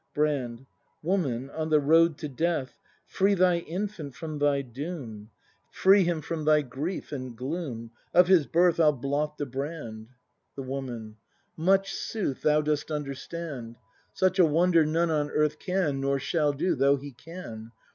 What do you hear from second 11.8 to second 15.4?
sooth, thou dost understand! Such a wonder none on